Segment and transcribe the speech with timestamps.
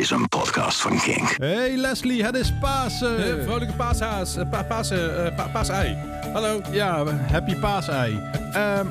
[0.00, 1.36] is een podcast van Kink.
[1.38, 3.38] Hey Leslie, het is Pasen.
[3.38, 5.96] Eh, vrolijke paashaas, uh, pa Pasen, uh, pa paasei.
[6.32, 6.60] Hallo.
[6.70, 8.20] Ja, happy paasei.
[8.52, 8.86] Ehm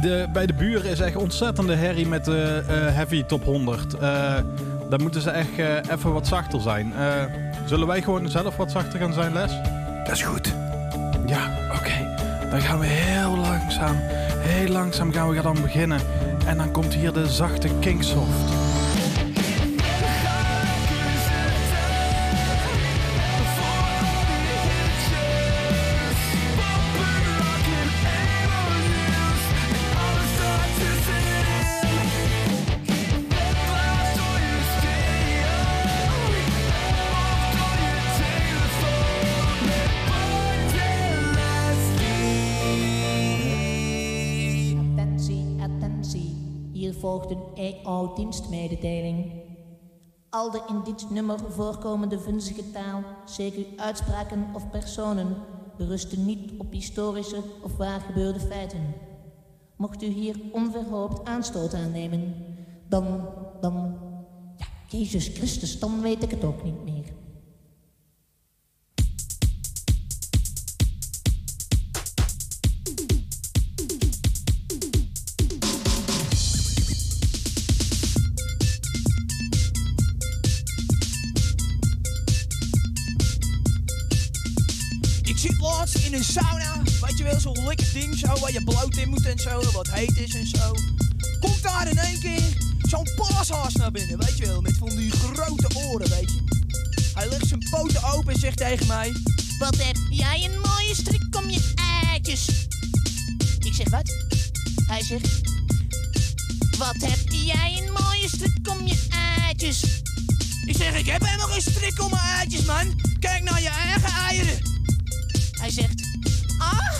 [0.00, 4.00] de, bij de buren is echt ontzettende herrie met de Heavy Top 100.
[4.00, 5.58] daar moeten ze echt
[5.90, 6.92] even wat zachter zijn.
[7.66, 9.52] zullen wij gewoon zelf wat zachter gaan zijn, Les?
[10.04, 10.54] Dat is goed.
[11.26, 12.16] Ja, oké.
[12.50, 13.96] Dan gaan we heel langzaam,
[14.38, 16.00] heel langzaam gaan we dan beginnen.
[16.46, 18.57] En dan komt hier de zachte Kingsoft.
[47.58, 49.32] Volgt een EO-dienstmededeling.
[50.30, 55.36] Al de in dit nummer voorkomende vunzige taal, zeker uitspraken of personen,
[55.76, 58.94] berusten niet op historische of waargebeurde feiten.
[59.76, 62.34] Mocht u hier onverhoopt aanstoot aannemen,
[62.88, 63.28] dan,
[63.60, 63.98] dan,
[64.56, 67.04] ja, Jezus Christus, dan weet ik het ook niet meer.
[86.08, 86.82] In een sauna.
[87.00, 89.90] Weet je wel, zo'n lekker ding zo, waar je bloot in moet en zo, wat
[89.90, 90.74] heet is en zo.
[91.40, 92.42] Komt daar in één keer
[92.82, 96.42] zo'n paashaas naar binnen, weet je wel, met van die grote oren, weet je.
[97.14, 99.12] Hij legt zijn poten open en zegt tegen mij...
[99.58, 101.72] Wat heb jij een mooie strik om je
[102.10, 102.48] eitjes.
[103.58, 104.12] Ik zeg wat?
[104.86, 105.40] Hij zegt...
[106.78, 109.06] Wat heb jij een mooie strik om je
[109.46, 109.82] eitjes.
[110.66, 113.00] Ik zeg, ik heb helemaal geen strik om mijn eitjes, man.
[113.18, 114.77] Kijk naar je eigen eieren.
[115.68, 116.02] Hij zegt,
[116.58, 116.94] ah,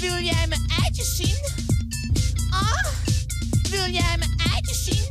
[0.00, 1.38] wil jij mijn eitjes zien?
[2.50, 2.84] Ah,
[3.70, 5.08] wil jij mijn eitjes zien?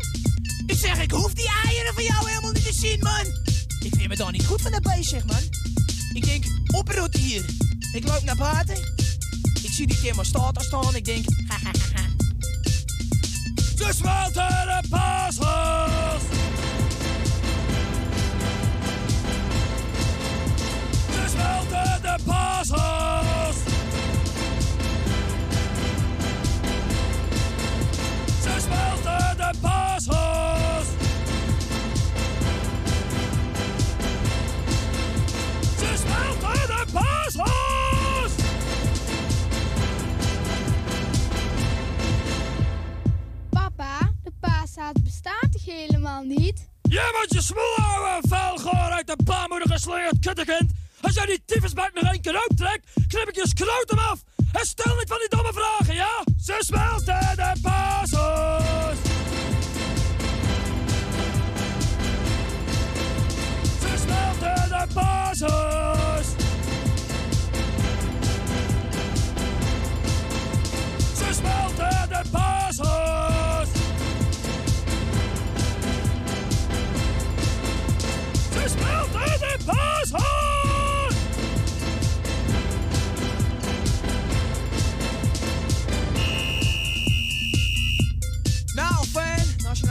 [0.66, 3.26] Ik zeg, ik hoef die eieren van jou helemaal niet te zien, man.
[3.80, 5.42] Ik vind me dan niet goed van de bezig, man.
[6.14, 6.46] Ik denk,
[6.76, 7.46] oproet hier.
[7.94, 8.78] Ik loop naar buiten.
[9.64, 10.96] Ik zie die thermostaat staan.
[10.96, 12.08] Ik denk, ha ha ha ha.
[13.78, 16.39] Ze smelten de paashaas.
[22.26, 23.56] Paashaas.
[28.42, 30.86] Ze smelten de paashaas.
[35.78, 38.32] Ze smelten de paashaas.
[43.50, 46.68] Papa, de paashaas bestaat toch helemaal niet?
[46.82, 50.72] Je moet je smoel houden, vuilgoor uit de baarmoeder geslingerd kuttekind.
[51.10, 54.20] Als jij die tyfus met nog één keer uittrekt, knip ik je skrotum af.
[54.52, 56.24] En stel niet van die domme vragen, ja?
[56.42, 58.98] Ze smelten de pasos.
[63.80, 66.28] Ze smelten de pasos.
[71.18, 73.70] Ze smelten de pasos.
[78.54, 80.59] Ze smelten de pasos.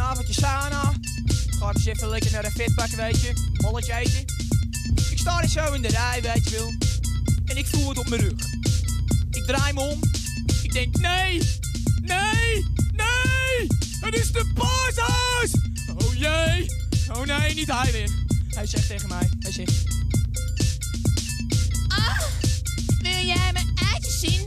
[0.09, 0.93] Avondje sauna.
[1.59, 3.33] Ga eens even lekker naar de fitpak, weet je.
[3.53, 4.25] Bolletje eten.
[5.11, 6.73] Ik sta er zo in de rij, weet je wel.
[7.45, 8.47] En ik voel het op mijn rug.
[9.31, 10.01] Ik draai me om.
[10.63, 11.43] Ik denk, nee,
[12.03, 13.67] nee, nee.
[14.01, 15.53] Het is de paashuis.
[15.97, 16.67] Oh jee.
[17.13, 18.11] Oh nee, niet hij weer.
[18.49, 19.73] Hij zegt tegen mij, hij zegt...
[21.89, 22.21] Ah,
[23.03, 24.47] wil jij mijn eitjes zien?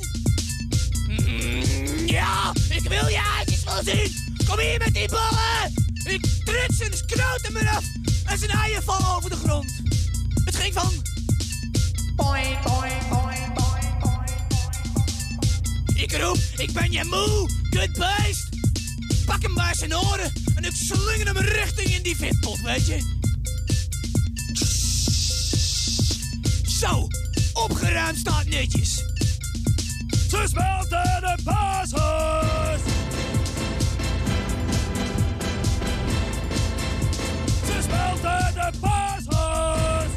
[1.08, 4.21] Mm, ja, ik wil je eitjes wel zien.
[4.52, 5.74] Kom hier met die ballen!
[6.04, 7.84] Ik trek zijn skroten eraf
[8.26, 9.82] en zijn eieren vallen over de grond.
[10.46, 10.92] Het ging van...
[12.16, 14.30] Boing, boing, boing, boing, boing,
[15.96, 18.50] Ik roep, ik ben je moe, kut beest!
[19.26, 23.20] Pak hem bij zijn oren en ik slinger hem richting in die vitpot, weet je?
[26.80, 27.08] Zo,
[27.54, 28.96] opgeruimd staat netjes.
[30.30, 32.91] Ze smelten de basis!
[38.54, 40.10] de paashaas.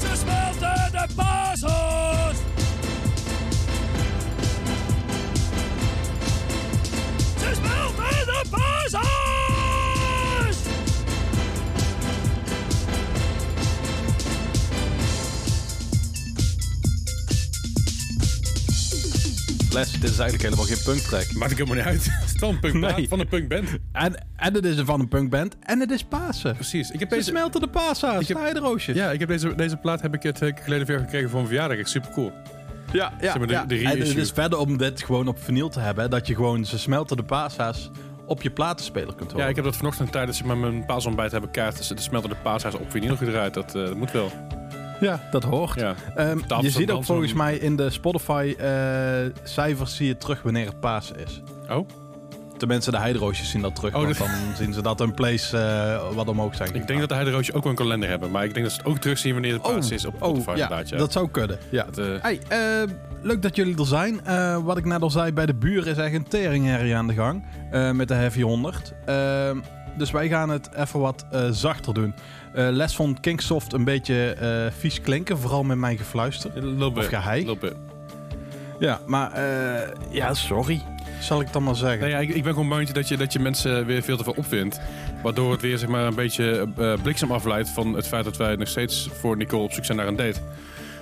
[0.00, 1.06] Ze smelten de.
[7.38, 8.42] Ze smelten de.
[19.72, 21.32] Les, dit is eigenlijk helemaal geen punktrack.
[21.32, 22.21] Maakt ik helemaal niet uit.
[22.42, 23.08] Wel een punkplaat Nee.
[23.08, 23.68] van een punkband.
[23.92, 26.54] En, en het is van een punkband en het is Pasen.
[26.54, 26.90] Precies.
[26.90, 27.68] Ik heb Ze deze, smelten de
[28.26, 28.96] de heideroosjes.
[28.96, 31.46] ja, ik heb deze, deze plaat heb ik het weken geleden weer gekregen voor een
[31.46, 31.78] verjaardag.
[31.78, 32.32] Echt super cool.
[32.92, 33.30] ja, ja.
[33.30, 33.64] Zeg maar de- ja.
[33.64, 36.64] de en het is verder om dit gewoon op vinyl te hebben, dat je gewoon
[36.64, 37.90] ze smelten de paashaas
[38.26, 39.44] op je platenspeler kunt horen.
[39.44, 41.96] Ja, ik heb dat vanochtend tijdens maar, mijn paasontbijt hebben kaarten.
[41.96, 43.54] De smelten de paashuis op vinyl gedraaid.
[43.54, 44.30] Dat, eh, dat moet wel.
[45.00, 45.80] Ja, dat hoort.
[45.80, 45.94] Ja.
[46.14, 51.16] Ehm, je ziet ook volgens mij in de Spotify-cijfers zie je terug wanneer het Pasen
[51.18, 51.40] is.
[51.70, 51.88] Oh,
[52.62, 53.94] Tenminste, de heideroosjes zien dat terug.
[53.94, 56.74] Oh, want dat- dan zien ze dat hun plays eh, wat omhoog zijn.
[56.74, 58.30] ik denk dat de Heideroosje ook wel een kalender hebben.
[58.30, 60.56] Maar ik denk dat ze het ook terugzien wanneer het paas is op Spotify oh,
[60.56, 60.88] ja, inderdaad.
[60.88, 60.96] Ja.
[60.96, 61.58] dat zou kunnen.
[61.68, 61.84] Ja.
[61.84, 62.58] Dat, eh, Hey, eh,
[63.22, 64.20] leuk dat jullie er zijn.
[64.64, 67.44] Wat ik net al zei, bij de buren is echt een teringherrie aan de gang.
[67.96, 68.92] met de Heavy 100.
[69.06, 69.56] Ehm,
[69.96, 72.14] dus wij gaan het even wat zachter doen.
[72.54, 74.36] Les vond Kingsoft een beetje
[74.78, 75.38] vies klinken.
[75.38, 76.50] Vooral met mijn gefluister.
[76.94, 77.04] bit.
[77.50, 77.74] Of bit.
[78.78, 79.40] Ja, maar
[80.10, 80.82] ja, sorry.
[81.22, 82.00] Zal ik dan maar zeggen.
[82.00, 84.24] Nee, ja, ik, ik ben gewoon bang dat je, dat je mensen weer veel te
[84.24, 84.80] veel opvindt.
[85.22, 88.56] Waardoor het weer zeg maar, een beetje eh, bliksem afleidt van het feit dat wij
[88.56, 90.40] nog steeds voor Nicole op zoek zijn naar een date.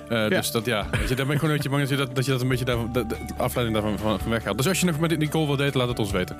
[0.09, 1.95] Eh, Dus dat ja, weet je, daar ben ik gewoon een beetje bang dat je
[2.05, 4.57] dat, dat, je dat een beetje daarvan, de, de afleiding daarvan van, van weggaat.
[4.57, 6.37] Dus als je nog met Nicole wil daten, laat het ons weten.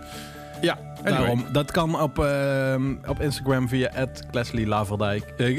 [0.62, 1.12] Ja, Anyway.
[1.20, 1.46] daarom.
[1.52, 3.92] Dat kan op, ehm, op Instagram via
[4.32, 5.34] Leslie Laverdijk.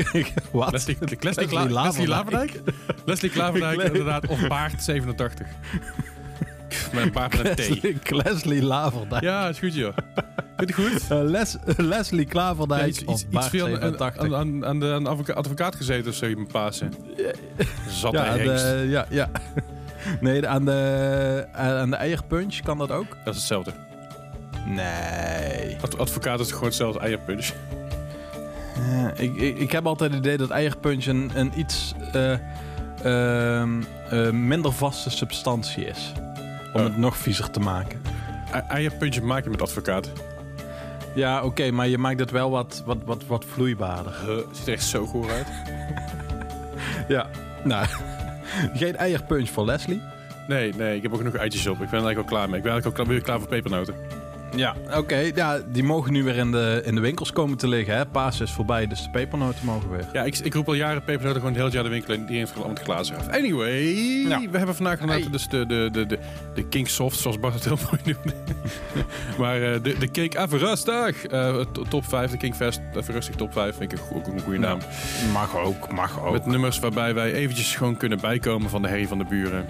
[0.53, 0.73] Wat?
[0.73, 2.09] Leslie, Leslie, Kla- Leslie Leslie Laverdijk.
[2.09, 2.61] Laverdijk?
[3.07, 4.27] Leslie Klaverdijk, Ik- inderdaad.
[4.27, 5.47] Of Baart 87.
[6.93, 8.11] Met een met een T.
[8.11, 9.23] Leslie, Laverdijk.
[9.23, 9.97] Ja, is goed joh.
[10.57, 11.11] Vind je goed?
[11.11, 14.23] Eh, Les, Leslie Ja, Klaverdijk iets, of iets, iets Bart veel aan, 87.
[14.23, 16.93] aan, aan, aan de, aan de advoca- advocaat gezeten of zo, je Pasen.
[17.89, 19.29] Zat ja, de, ja, ja.
[20.21, 23.07] Nee, aan de, aan de eierpunch kan dat ook?
[23.25, 23.73] Dat is hetzelfde.
[24.67, 25.77] Nee.
[25.81, 27.51] Ad- advocaat is gewoon hetzelfde als eierpunch.
[28.91, 32.33] Ja, ik, ik, ik heb altijd het idee dat eierpunch een, een iets eh,
[33.03, 36.13] ehm, eh, minder vaste substantie is.
[36.73, 36.87] Om Oh.
[36.87, 38.01] het nog viezer te maken.
[38.55, 40.11] E- Eierpunch maak je met advocaat.
[41.15, 44.15] Ja, oké, maar je maakt het wel wat, wat, wat, wat vloeibaarder.
[44.27, 45.47] Huh, ziet er echt zo goed uit.
[47.09, 47.27] Ja.
[47.65, 47.87] Nou,
[48.75, 50.03] geen eierpunch voor Leslie.
[50.49, 51.73] Nee, nee, ik heb ook genoeg eitjes op.
[51.73, 52.57] Ik ben er eigenlijk al klaar mee.
[52.57, 53.95] Ik ben eigenlijk al klaar, weer klaar voor pepernoten.
[54.57, 55.31] Ja, oké.
[55.35, 57.97] ja, die mogen nu weer in de, in de winkels komen te liggen.
[57.97, 58.07] Hè?
[58.07, 60.05] Paas is voorbij, dus de pepernoten mogen weer.
[60.13, 62.27] Ja, ik, ik roep al jaren pepernoten gewoon heel het jaar de winkel in.
[62.27, 63.29] Die heeft allemaal het glazen af.
[63.29, 63.83] Anyway,
[64.29, 64.41] Ja.
[64.51, 65.27] we hebben vandaag Hey.
[65.31, 66.19] dus de, de, de, de,
[66.55, 68.35] de King Soft, zoals Bart het heel mooi noemde.
[69.39, 71.27] maar eh, de, de King Everustig.
[71.27, 73.77] eh, to- top 5, de King Fest Everustig top 5.
[73.77, 74.79] Vind ik ook een goede naam.
[75.33, 76.33] Mag ook, mag ook.
[76.33, 79.67] Met nummers waarbij wij eventjes gewoon kunnen bijkomen van de herrie van de buren.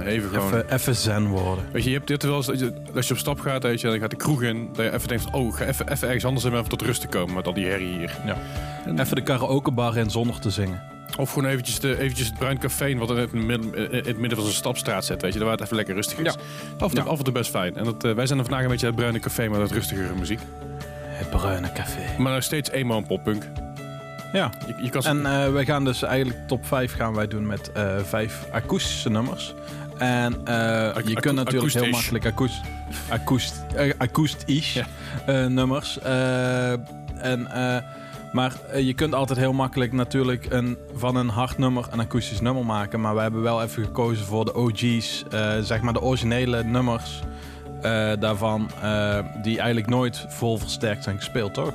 [0.00, 0.46] Even gewoon...
[0.54, 1.64] Even, even zen worden.
[1.72, 3.80] Weet je, je hebt dit wel eens, dat je- als je op stap gaat, weet
[3.80, 6.06] je, dan gaat de kroeg in, dat je even denkt, van, oh, ga even, even
[6.06, 8.16] ergens anders en even tot rust te komen met al die herrie hier.
[8.98, 10.82] Even de karaokebar in zonder te zingen.
[11.18, 14.32] Of gewoon eventjes, de, eventjes het bruin café, wat in het midden, in het midden
[14.38, 16.24] van zijn stapstraat zet, weet je, daar waar het even lekker rustig is.
[16.24, 16.30] Ja.
[16.78, 17.10] Af, en toe, Ja.
[17.10, 17.76] af en toe best fijn.
[17.76, 20.14] En dat, eh, wij zijn er vandaag een beetje het bruine café, maar dat rustigere
[20.18, 20.40] muziek.
[21.06, 22.00] Het bruine café.
[22.18, 23.42] Maar nog steeds emo en poppunk.
[24.32, 27.46] Ja, Je, je kan en eh wij gaan dus eigenlijk top 5 gaan wij doen
[27.46, 29.54] met eh vijf akoestische nummers.
[30.02, 32.60] En eh, je kunt natuurlijk heel makkelijk akoest,
[33.08, 34.82] akoest, eh, akoestisch
[35.26, 35.98] eh, nummers.
[37.18, 37.48] en,
[38.32, 42.64] maar je kunt altijd heel makkelijk natuurlijk een, van een hard nummer een akoestisch nummer
[42.64, 43.00] maken.
[43.00, 45.24] Maar wij hebben wel even gekozen voor de OG's,
[45.60, 47.20] zeg maar de originele nummers
[48.18, 48.70] daarvan,
[49.42, 51.72] die eigenlijk nooit vol versterkt zijn gespeeld, toch?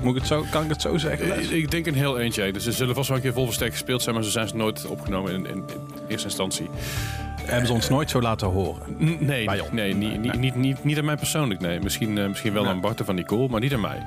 [0.00, 1.28] Moet ik het zo, kan ik het zo zeggen?
[1.28, 1.48] Les?
[1.48, 2.52] ik denk een heel eentje.
[2.52, 4.56] Dus ze zullen vast wel een keer vol versterkt gespeeld zijn, maar ze zijn ze
[4.56, 5.64] nooit opgenomen in, in, in
[6.08, 6.68] eerste instantie.
[7.46, 8.82] Hebben ze ons nooit zo laten horen.
[9.04, 9.70] N- Nee, Bij ons.
[9.72, 11.60] nee, niet, niet, niet, niet, niet aan mij persoonlijk.
[11.60, 11.80] Nee.
[11.80, 12.72] Misschien, eh, misschien wel Nee.
[12.72, 14.02] aan Bart van Nicole, maar niet aan mij.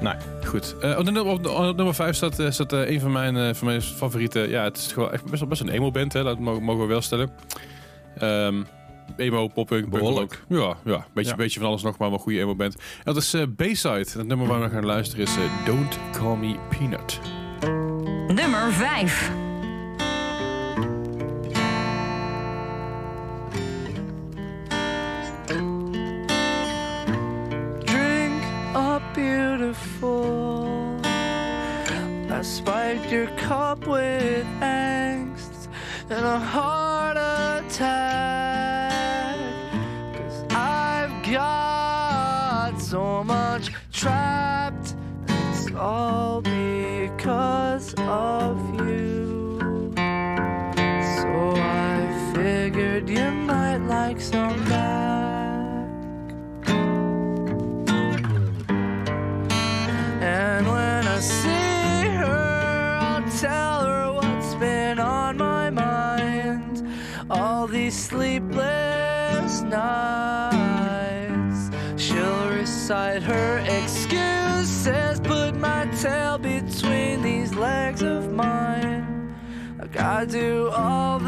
[0.00, 0.14] Nee.
[0.44, 0.76] Goed.
[0.80, 3.36] Eh, op, nummer- op, de- op nummer 5 staat, eh, staat eh, een van mijn,
[3.36, 4.48] eh, van mijn favorieten.
[4.48, 6.22] Ja, het is gewoon echt best, wel- best een emo-band, hè.
[6.22, 7.30] dat mogen, mogen we wel stellen.
[8.18, 8.54] Ehm
[9.16, 10.42] emo, poppunk, Behoorlijk.
[10.48, 11.36] Ja, ja beetje, Ja.
[11.36, 12.74] beetje van alles nog, maar wel een goede emo-band.
[12.74, 12.80] En
[13.14, 13.98] dat is eh Bayside.
[13.98, 17.20] Het nummer waar we gaan luisteren is Don't Call Me Peanut.
[18.34, 19.30] Nummer 5.
[33.48, 35.68] Cup with angst
[36.08, 36.83] and a heart
[72.84, 75.18] aside her excuses.
[75.20, 79.34] Put my tail between these legs of mine,
[79.78, 81.18] like I do all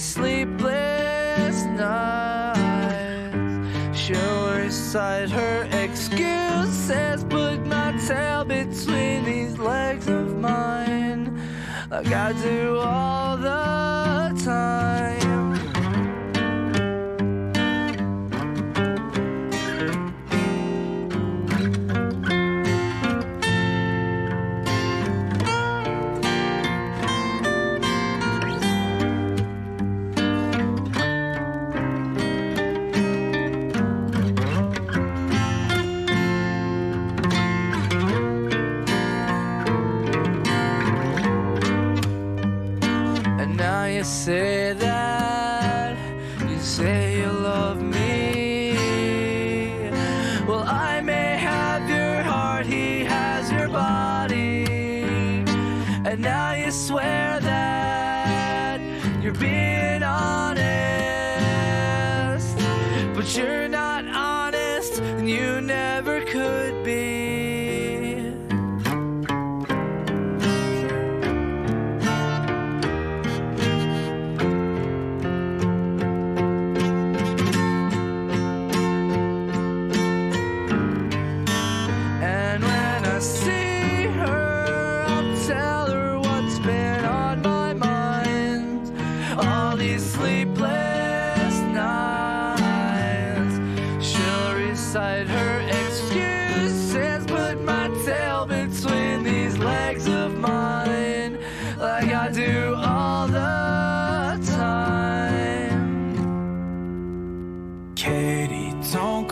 [0.00, 2.58] sleepless nights.
[3.98, 11.38] She'll recite her excuses, put my tail between these legs of mine,
[11.90, 14.09] like I do all the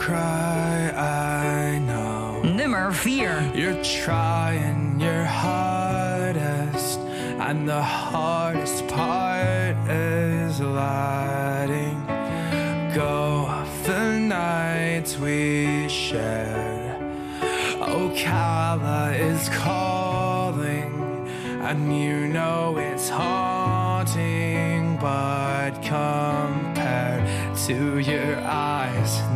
[0.09, 2.41] cry, I know.
[2.41, 3.51] Nummer 4.
[3.53, 6.99] You're trying your hardest,
[7.47, 11.99] and the hardest part is letting
[12.95, 16.97] go of the nights we shared.
[17.81, 20.93] Oh, Ocala is calling,
[21.67, 27.23] and you know it's haunting, but compared
[27.67, 28.78] to your eyes,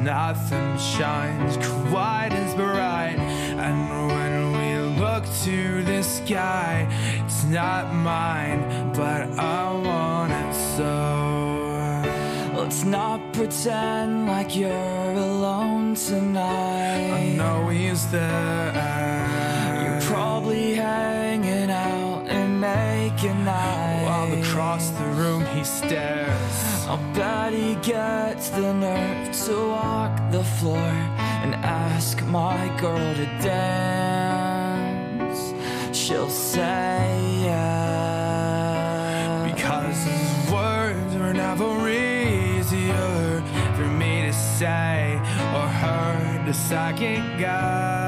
[0.01, 1.57] nothing shines
[1.89, 3.17] quite as bright.
[3.65, 3.77] And
[4.07, 6.87] when we look to the sky,
[7.25, 11.03] it's not mine, but I want it so.
[12.57, 17.11] Let's not pretend like you're alone tonight.
[17.11, 19.22] I know he's there.
[23.03, 24.05] And making eyes.
[24.05, 26.87] While across the room he stares.
[26.87, 30.91] I'll bet he gets the nerve to walk the floor
[31.43, 34.33] and ask my girl to dance.
[35.97, 38.71] She'll say yeah.
[39.53, 43.43] Because his words were never easier
[43.75, 45.15] for me to say
[45.57, 48.02] or her to second guess.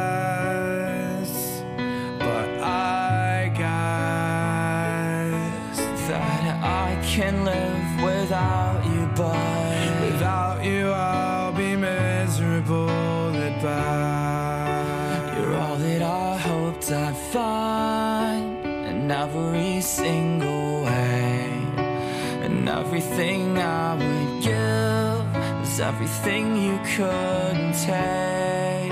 [25.87, 28.91] Everything you couldn't take.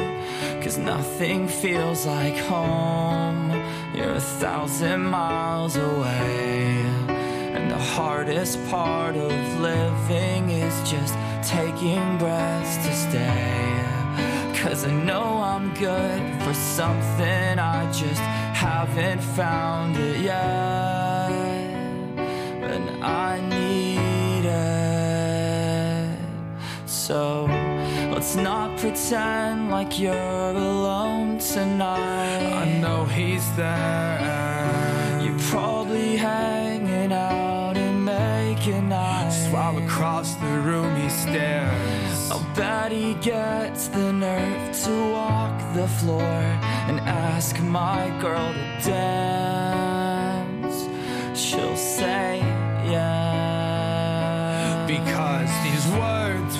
[0.63, 3.50] Cause nothing feels like home.
[3.95, 6.83] You're a thousand miles away.
[7.55, 13.83] And the hardest part of living is just taking breaths to stay.
[14.62, 18.21] Cause I know I'm good for something, I just
[18.53, 20.92] haven't found it yet.
[27.07, 27.48] So
[28.13, 32.53] let's not pretend like you're alone tonight.
[32.63, 35.19] I know he's there.
[35.22, 39.50] You're probably hanging out and making eyes.
[39.51, 42.31] While across the room he stares.
[42.31, 46.39] I'll bet he gets the nerve to walk the floor
[46.88, 50.88] and ask my girl to dance.
[51.38, 52.39] She'll say
[52.89, 54.86] yeah.
[54.88, 55.50] Because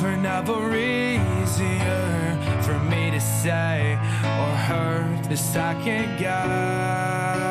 [0.04, 7.43] for never easier for me to say or hurt this second guy.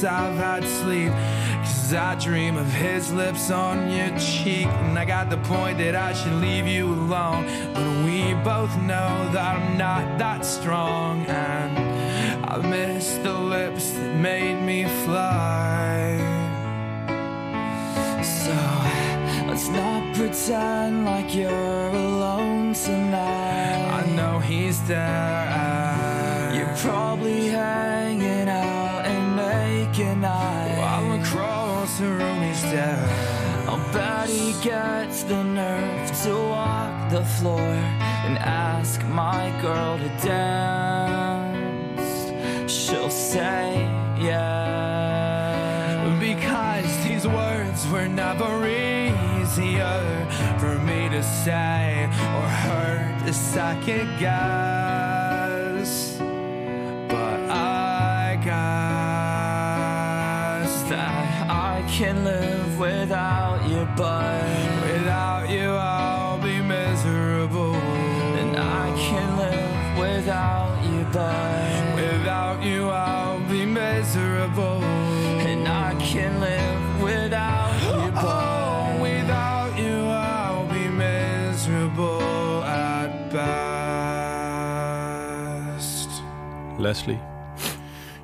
[0.00, 1.12] Since I've had sleep.
[1.60, 4.66] Cause I dream of his lips on your cheek.
[4.66, 7.44] And I got the point that I should leave you alone.
[7.74, 11.26] But we both know that I'm not that strong.
[11.26, 16.16] And I miss the lips that made me fly.
[18.22, 18.56] So
[19.48, 24.00] let's not pretend like you're alone tonight.
[24.00, 26.52] I know he's there.
[26.54, 27.89] You're probably hanging
[32.02, 40.08] I'll bet he gets the nerve to walk the floor and ask my girl to
[40.26, 42.02] dance.
[42.72, 43.82] She'll say,
[44.18, 46.16] yeah.
[46.18, 50.26] Because these words were never easier
[50.58, 55.19] for me to say or her to second guess.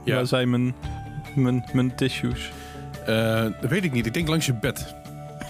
[0.05, 0.15] Ja.
[0.15, 0.75] Waar zijn mijn,
[1.35, 2.51] mijn, mijn tissues?
[3.07, 4.07] Eh, dat weet ik niet.
[4.07, 4.95] Ik denk langs je bed.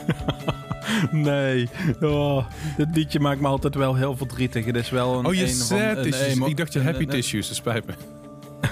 [1.11, 1.69] Nee.
[2.01, 4.65] Oh, dit liedje maakt me altijd wel heel verdrietig.
[4.65, 6.39] Het is wel een Oh, je een van- sad een tissues.
[6.49, 7.47] Ik dacht je happy tissues.
[7.49, 7.93] Dat spijt me.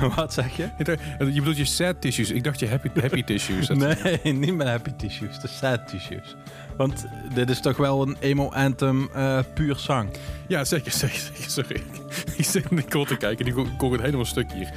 [0.16, 0.68] Wat zeg je?
[0.78, 2.30] Dacht- Je bedoelt je sad tissues.
[2.30, 3.68] Ik dacht je happy, happy tissues.
[4.22, 5.40] Nee, niet mijn happy tissues.
[5.40, 6.36] De sad tissues.
[6.76, 10.10] Want dit is toch wel een emo anthem eh, puur zang.
[10.46, 11.50] Ja, zeker, zeker, zeker.
[11.50, 11.82] Sorry.
[12.36, 13.44] Ik zit naar Nicole te kijken.
[13.44, 14.70] Die kon het helemaal stuk hier.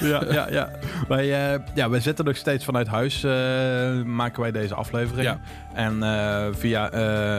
[0.00, 0.70] ja, ja, ja.
[1.08, 5.26] Wij, eh, ja, wij zitten nog steeds vanuit huis, eh, maken wij deze aflevering.
[5.26, 5.40] Ja.
[5.74, 6.90] En via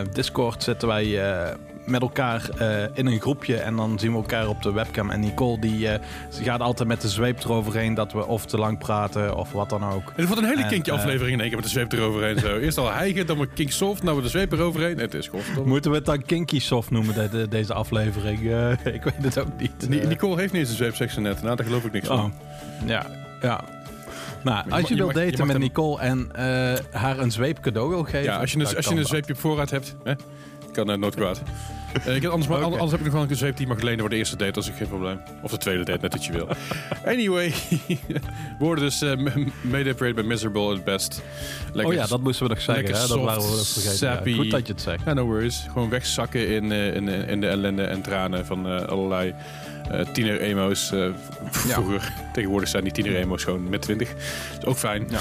[0.04, 1.06] Discord zitten wij
[1.90, 5.10] met elkaar eh, in een groepje en dan zien we elkaar op de webcam.
[5.10, 6.00] En Nicole die, eh,
[6.32, 9.70] ze gaat altijd met de zweep eroverheen dat we of te lang praten of wat
[9.70, 10.14] dan ook.
[10.16, 12.38] Het wordt een hele kinkje eh, aflevering in één keer met de zweep eroverheen.
[12.40, 12.58] Zo.
[12.58, 14.98] Eerst al hijgen, dan maar kink soft, nou met de zweep eroverheen.
[14.98, 18.52] Het is gewoon Moeten we het dan kinky soft noemen, de, de- deze aflevering?
[18.52, 19.90] Eh, ik weet het ook niet.
[19.90, 21.42] Ni- Eh, Nicole heeft niet eens een zweepsectie net.
[21.42, 22.20] Nou, daar geloof ik niks van.
[22.20, 22.32] Oh,
[22.88, 23.06] ja,
[23.42, 23.62] ja.
[24.44, 26.44] Nou, je als je wilt mag- je daten mag met Nicole en eh,
[27.02, 28.24] haar een zweep cadeau wil geven...
[28.24, 30.14] Ja, als je, dan een, als je een zweepje op voorraad hebt, hè,
[30.86, 31.42] kan uh, nooit kwaad.
[32.06, 32.48] Eh, ik heb, anders,
[32.92, 34.70] heb ik nog wel een zweep die mag lenen voor de eerste date, dat is
[34.70, 35.20] ook geen probleem.
[35.42, 36.48] Of de tweede date, net wat je wil.
[37.14, 37.54] Anyway,
[38.08, 38.20] we
[38.60, 39.14] worden dus uh,
[39.62, 41.22] made up by Miserable at best.
[41.74, 42.84] oh ja, dat moesten we nog zeggen.
[42.84, 43.08] lekker Hè?
[43.08, 44.30] Dat waren we nog vergeten.
[44.32, 45.02] Ja, goed dat je het zegt.
[45.06, 45.66] Ja, no worries.
[45.72, 49.34] Gewoon wegzakken in, eh, in, eh, in de ellende en tranen van eh, allerlei
[49.92, 50.92] eh tiener-emo's.
[50.92, 51.74] eh, Ja.
[51.74, 54.10] Vroeger, tegenwoordig zijn die tiener-emo's gewoon met 20.
[54.60, 55.08] is ook fijn.
[55.10, 55.20] Ja.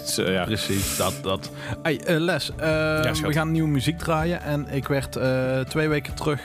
[0.00, 0.44] Dus, eh, ja.
[0.44, 1.14] Precies, dat.
[1.22, 1.50] dat.
[1.82, 2.56] Hey, eh, Les, eh,
[3.12, 4.42] we gaan nieuwe muziek draaien.
[4.42, 5.18] En ik werd
[5.68, 6.40] twee weken terug,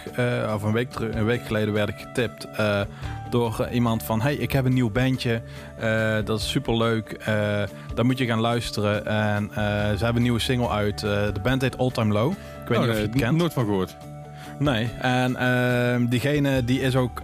[0.53, 2.47] of een week, terug, een week geleden, werd ik getipt
[3.29, 4.21] door iemand van...
[4.21, 5.41] Hey, ik heb een nieuw bandje.
[6.23, 7.11] Dat is superleuk.
[7.11, 7.63] Eh
[7.95, 9.05] daar moet je gaan luisteren.
[9.05, 9.59] En ze
[10.03, 10.99] hebben een nieuwe single uit.
[10.99, 12.31] De band heet All Time Low.
[12.31, 13.37] Ik weet Oh, niet of nee, je het kent.
[13.37, 13.95] Nooit van gehoord.
[14.59, 17.21] Nee, en ehm, diegene die is ook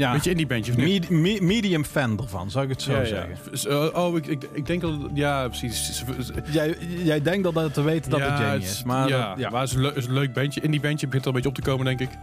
[0.00, 0.12] ja.
[0.12, 0.72] beetje indie bandje.
[0.72, 3.94] of me medium fan ervan, zou ik het zo zeggen.
[3.94, 4.92] Oh, ik, ik, denk dat...
[5.14, 6.04] Ja, precies.
[6.50, 8.82] Jij, jij denkt dat dat te weten dat het Jane is.
[8.82, 10.60] Maar dat, het is, een leuk bandje.
[10.60, 12.18] Indie bandje begint al een beetje op te komen, denk ik.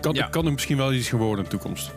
[0.00, 1.92] Kan, kan er misschien wel iets geworden in de toekomst.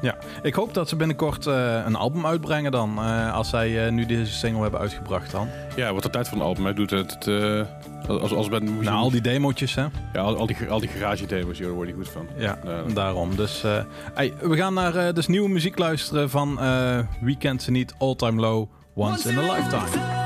[0.00, 2.98] Ja, ik hoop dat ze binnenkort eh, een album uitbrengen dan.
[2.98, 5.48] Eh, als zij eh, nu deze single hebben uitgebracht dan.
[5.76, 6.64] Ja, wat de tijd van het album.
[6.64, 7.28] Hij doet het...
[8.08, 9.86] als, als ben, nou, al die demo'tjes hè?
[10.12, 12.26] Ja, al, die, al die garage demo's, daar word je goed van.
[12.36, 12.58] Ja,
[12.94, 13.36] daarom.
[13.36, 13.62] Dus
[14.40, 16.58] we gaan naar dus nieuwe muziek luisteren van
[17.20, 20.19] Weekend Niet, All Time Low, Once in a Lifetime.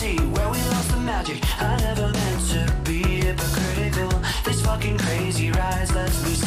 [0.00, 1.38] see where we lost the magic.
[1.60, 4.08] I never meant to be hypocritical.
[4.46, 6.39] This fucking crazy rise, let's lose.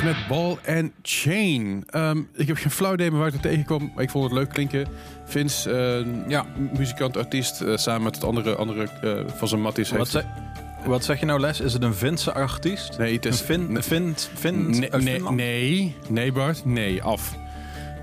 [0.00, 1.82] Vince met Ball and Chain.
[1.86, 4.48] Ehm, ik heb geen flauw idee waar ik er tegenkwam, maar ik vond het leuk
[4.48, 4.86] klinken.
[5.24, 6.44] Vince, eh, ja,
[6.78, 9.90] muzikant, artiest, eh, samen met het andere, andere eh, van zijn matties.
[9.90, 10.24] Wat,
[10.84, 11.60] wat zeg je nou, Les?
[11.60, 12.98] Is het een Finse artiest?
[12.98, 13.40] Nee, het Een is...
[13.40, 15.36] Fin, nee, Fin, Fin, nee, nee, Finland?
[15.36, 17.34] nee, nee, Bart, nee, af.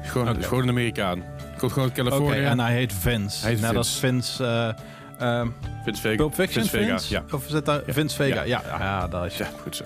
[0.02, 0.44] Gewoon, Oké.
[0.44, 1.24] gewoon een Amerikaan.
[1.58, 2.46] Komt gewoon uit Oké, Californië.
[2.46, 3.42] en hij heet Vince.
[3.42, 4.32] Hij heet Net als Vince.
[4.38, 4.76] Vince...
[5.20, 5.48] eh, ehm,
[5.84, 6.16] Vince Vega.
[6.16, 7.14] Pulp Fiction, Vince Vega, Vince?
[7.14, 7.24] ja.
[7.32, 8.36] Of zit daar Vince Vega?
[8.44, 8.78] Ja, Ja.
[8.80, 9.38] ja, dat is...
[9.38, 9.84] Ja, goed zo.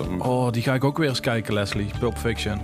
[0.00, 1.90] Oh, die ga ik ook weer eens kijken, Leslie.
[1.98, 2.60] Pulp Fiction.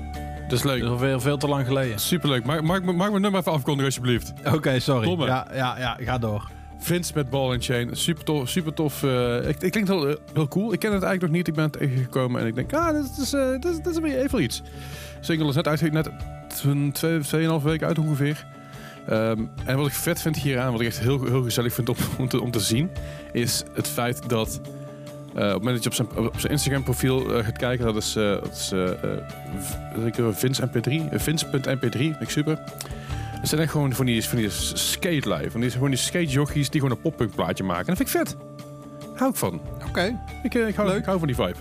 [0.49, 0.81] dat is leuk.
[0.81, 1.99] Dat is alweer veel te lang geleden.
[1.99, 2.45] Superleuk.
[2.45, 4.33] Mag, mag ik mijn nummer even afkondigen alsjeblieft?
[4.55, 5.05] Oké, sorry.
[5.07, 5.27] Domme.
[5.27, 6.51] Ja, ja, ja, ga door.
[6.79, 7.97] Vince met Ball and Chain.
[7.97, 8.49] Super tof.
[8.49, 9.03] Super tof.
[9.03, 10.73] eh, ik, ik klinkt heel, heel cool.
[10.73, 11.49] Ik ken het eigenlijk nog niet.
[11.49, 13.99] Ik ben het tegengekomen en ik denk, ah, dat is, eh, dat is, dat is
[13.99, 14.62] weer even iets.
[15.21, 16.11] Single is net uit, net
[16.64, 18.47] een twee, tweeënhalf weken uit ongeveer.
[19.09, 21.97] Ehm, en wat ik vet vind hieraan, wat ik echt heel, heel gezellig vind om,
[22.19, 22.91] om, te, om te zien,
[23.33, 24.71] is het feit dat eh,
[25.46, 27.96] op het moment dat je op zijn, op zijn Instagram profiel eh, gaat kijken, dat
[27.96, 28.90] is, eh, dat is eh,
[30.29, 32.59] eh, Vince MP3, eh, Vince.mp3, vind ik super.
[33.40, 35.51] Het zijn echt gewoon van die, van die skate live.
[35.51, 37.87] Van die, gewoon die skate jockeys die gewoon een poppunk plaatje maken.
[37.87, 38.37] En dat vind ik vet.
[39.16, 39.61] Hou ik van.
[39.88, 40.20] Oké.
[40.42, 41.55] Ik, eh, ik, hou, ik hou van die vibe.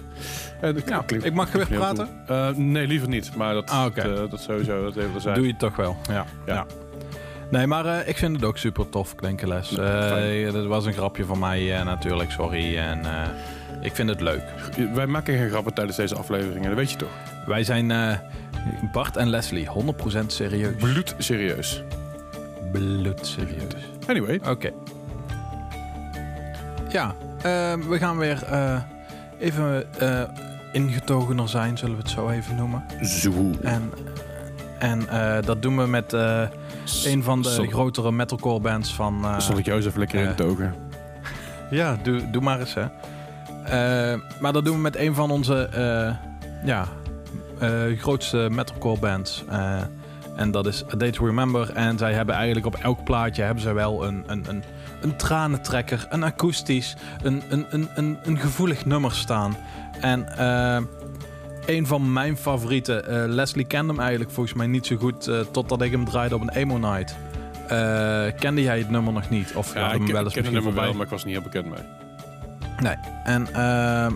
[0.61, 2.09] En dat Ja, klinkt- ik mag weer heel praten?
[2.27, 2.37] cool.
[2.39, 3.35] Eh, nee, liever niet.
[3.35, 5.35] Maar dat, Ah, dat, eh, dat sowieso, dat even zijn.
[5.35, 5.97] Doe je het toch wel.
[6.09, 6.13] Ja.
[6.45, 6.53] Ja.
[6.53, 6.65] ja.
[7.51, 9.77] Nee, maar eh, ik vind het ook super tof klinken, Les.
[9.77, 12.77] Eh, dat was een grapje van mij eh, natuurlijk, sorry.
[12.77, 13.27] En eh,
[13.87, 14.43] ik vind het leuk.
[14.93, 17.09] Wij maken geen grappen tijdens deze afleveringen, dat weet je toch?
[17.45, 18.17] Wij zijn eh,
[18.91, 20.75] Bart en Leslie, 100% serieus.
[20.75, 21.83] Bloed serieus.
[22.71, 23.73] Bloedserieus.
[24.07, 24.69] Anyway, Oké.
[26.89, 28.81] Ja, eh, we gaan weer eh,
[29.39, 30.21] even eh,
[30.71, 32.83] ingetogener zijn, zullen we het zo even noemen.
[33.03, 33.31] zo.
[33.63, 33.91] En,
[34.79, 36.41] en eh, dat doen we met eh,
[37.05, 39.25] een van de Zal- grotere metalcore bands van...
[39.25, 40.69] eh, Zal ik jou eens even lekker eh?
[41.69, 42.85] Ja, doe, doe maar eens, hè.
[43.69, 46.15] Eh, maar dat doen we met een van onze eh,
[46.65, 46.87] ja,
[47.59, 49.43] eh, grootste metalcore bands.
[50.35, 51.71] En dat is A Day to Remember.
[51.73, 54.63] En zij hebben eigenlijk op elk plaatje hebben ze wel een, een, een,
[55.01, 59.57] een tranentrekker, een akoestisch, een, een, een, een, een gevoelig nummer staan.
[60.01, 60.27] En
[61.65, 65.81] een van mijn favorieten, Leslie kende hem eigenlijk volgens mij niet zo goed eh, totdat
[65.81, 67.15] ik hem draaide op een emo night.
[68.39, 69.53] Kende jij het nummer nog niet?
[69.55, 71.23] Of Ja, had ik, hem ik wel eens ken het nummer wel, maar ik was
[71.25, 72.06] niet heel bekend mee.
[72.79, 72.95] Nee.
[73.23, 74.13] En ehm,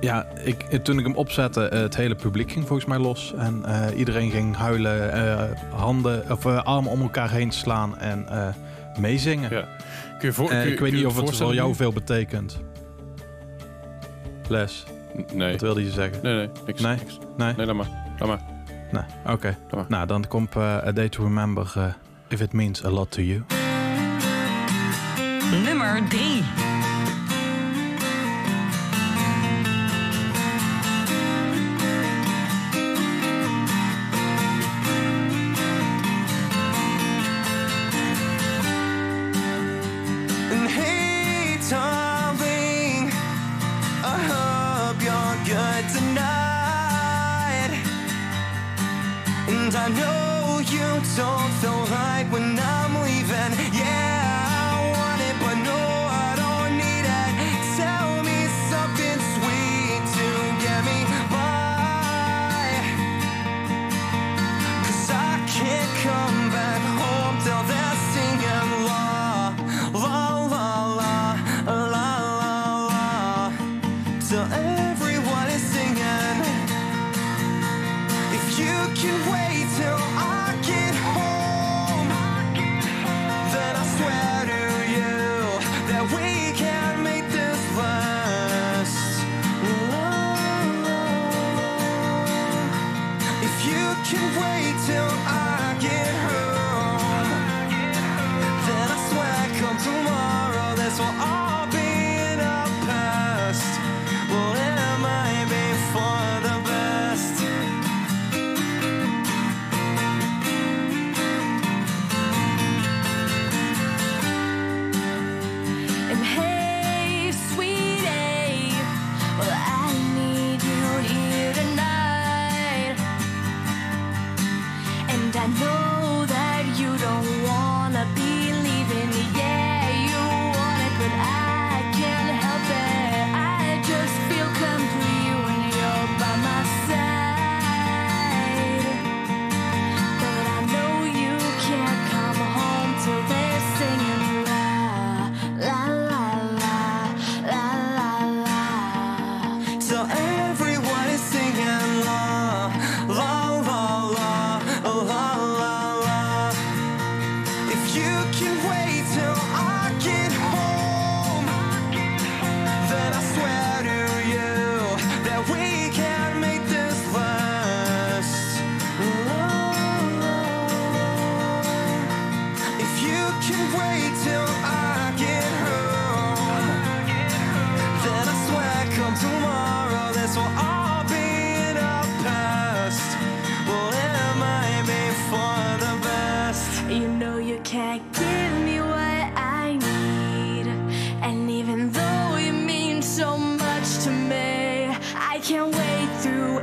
[0.00, 3.34] ja, ik, toen ik hem opzette, eh, het hele publiek ging volgens mij los.
[3.38, 8.46] En eh, iedereen ging huilen, eh, handen of armen om elkaar heen slaan en eh,
[9.00, 9.50] meezingen.
[9.50, 9.64] Ja.
[10.18, 11.92] Kun je voor, kun je- ik kun weet je niet of het voor jou veel
[11.92, 12.58] betekent.
[14.48, 14.84] Les,
[15.34, 15.50] Nee.
[15.52, 16.18] wat wilde je zeggen?
[16.22, 16.80] Nee, nee, niks.
[16.80, 16.96] Nee?
[16.96, 17.18] niks.
[17.36, 17.54] Nee?
[17.56, 17.88] Nee, laat maar.
[18.18, 18.40] Laat maar.
[18.92, 19.56] Nee, oké.
[19.74, 19.84] maar.
[19.88, 21.94] Nou, dan komt eh, A Day to Remember
[22.28, 23.42] If It Means A Lot To You.
[25.64, 26.42] Nummer 3.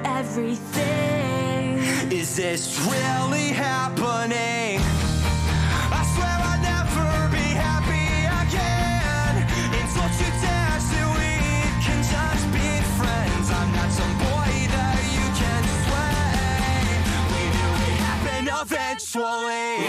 [0.06, 1.80] Everything.
[2.10, 4.80] Is this really happening?
[5.91, 8.08] I swear I'll never be happy
[8.43, 9.34] again.
[9.80, 9.95] It's
[11.84, 13.52] can just be friends.
[13.52, 16.32] I'm not some boy that you can sway.
[17.34, 18.00] We knew it
[18.47, 19.87] eventually.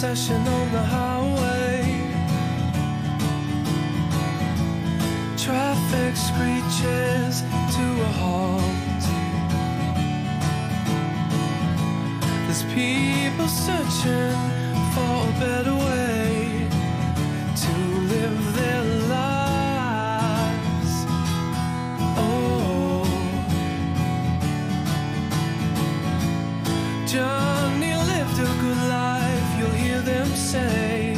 [0.00, 1.82] Procession on the highway.
[5.36, 7.42] Traffic screeches
[7.74, 9.02] to a halt.
[12.46, 14.40] There's people searching
[14.94, 16.66] for a better way
[17.62, 17.72] to
[18.14, 18.84] live their
[19.16, 20.92] lives.
[22.16, 23.04] Oh.
[27.06, 27.39] Johnny
[30.40, 31.14] say.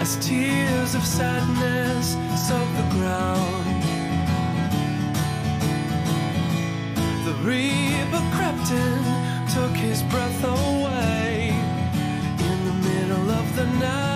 [0.00, 3.82] As tears of sadness soak the ground,
[7.26, 9.02] the reaper crept in,
[9.54, 11.48] took his breath away
[12.50, 14.07] in the middle of the night.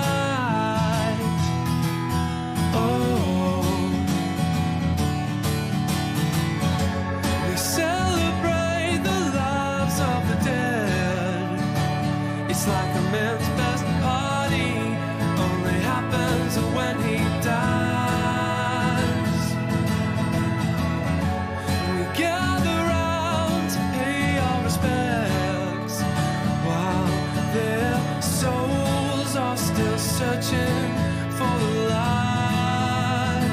[30.23, 30.90] Searching
[31.37, 33.48] for the light,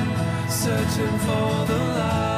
[0.49, 2.28] searching for the light.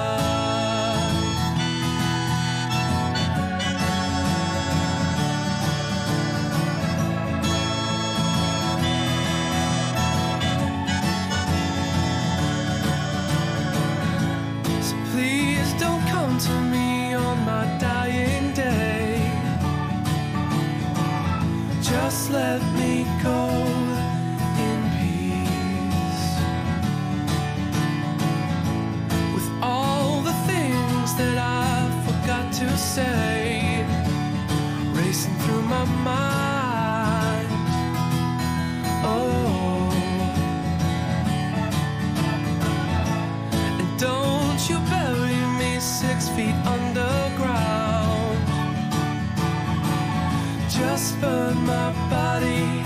[51.21, 52.83] Burn my body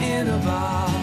[0.00, 0.93] in a box.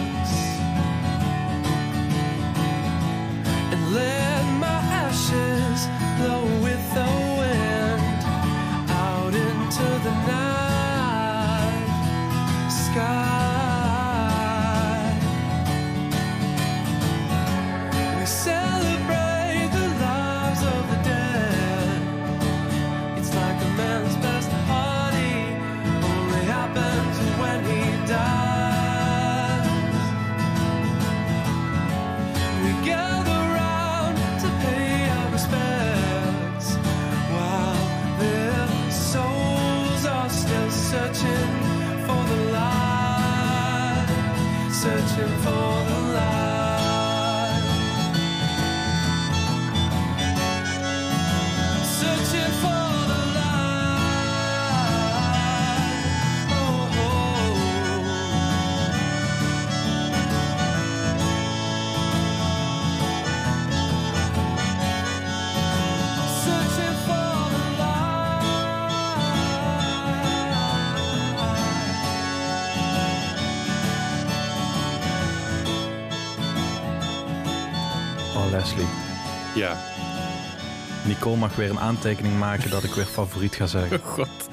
[81.22, 84.00] Nicole mag weer een aantekening maken dat ik weer favoriet ga zeggen.
[84.00, 84.48] Oh god.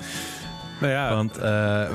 [0.79, 1.41] Nou ja, Want eh,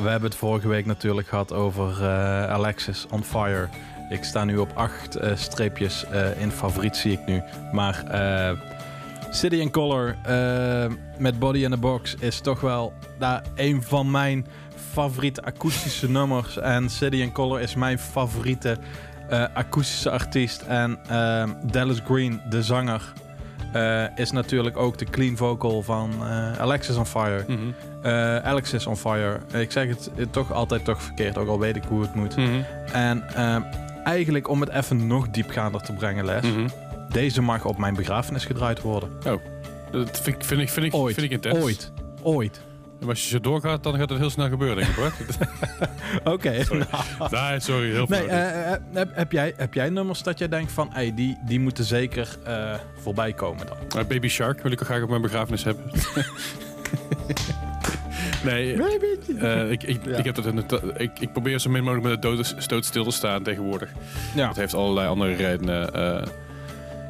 [0.03, 3.69] we hebben het vorige week natuurlijk gehad over eh, Alexis on Fire.
[4.09, 6.05] Ik sta nu op acht eh, streepjes
[6.39, 7.43] in favoriet, zie ik nu.
[7.73, 8.05] Maar
[9.31, 10.17] City in Color
[11.19, 14.47] met Body in the Box is toch wel nou, een van mijn
[14.93, 16.59] favoriete akoestische nummers.
[16.59, 18.79] En City in Color is mijn favoriete
[19.55, 20.63] akoestische artiest.
[20.63, 20.99] En
[21.71, 23.13] Dallas Green, de zanger,
[23.75, 27.45] eh, is natuurlijk ook de clean vocal van eh, Alexis on Fire.
[27.49, 27.61] mhm,
[28.03, 29.39] Eh, Alex is on fire.
[29.53, 32.37] Ik zeg het eh, toch altijd toch verkeerd, ook al weet ik hoe het moet.
[32.37, 32.61] mhm,
[32.93, 33.57] En eh,
[34.05, 36.43] eigenlijk om het even nog diepgaander te brengen, Les.
[36.45, 36.69] mhm.
[37.09, 39.09] Deze mag op mijn begrafenis gedraaid worden.
[39.91, 41.15] Dat vind, ik- vind, ik, vind, ik, Ooit.
[41.15, 41.59] vind ik intens.
[41.65, 41.93] Ooit.
[42.23, 42.61] Ooit.
[43.05, 45.13] Maar als je zo doorgaat, dan gaat het heel snel gebeuren, denk ik hoor.
[46.35, 46.63] Oké.
[46.65, 46.87] Sorry.
[47.31, 48.19] nee, sorry, heel veel.
[48.19, 51.39] Nee, eh, eh, heb, heb, jij, heb jij nummers dat jij denkt van, hey, die,
[51.47, 54.07] die moeten zeker eh, voorbij komen dan?
[54.07, 55.85] Baby Shark wil ik ook graag op mijn begrafenis hebben.
[58.45, 58.83] nee,
[59.39, 60.17] eh, ik, ik, Ja.
[60.17, 62.85] ik, heb dat in het, ik, ik probeer zo min mogelijk met de dood, stoot
[62.85, 63.91] stil te staan tegenwoordig.
[64.35, 64.47] Ja.
[64.47, 65.93] Dat heeft allerlei andere redenen.